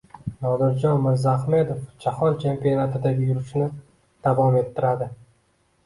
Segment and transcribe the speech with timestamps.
[0.45, 3.71] Nodirjon Mirzahmedov Jahon chempionatidagi yurishini
[4.27, 5.15] davom ettiradi